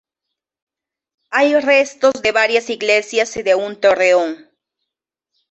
[1.29, 4.49] Hay restos de varias iglesias y de un torreón.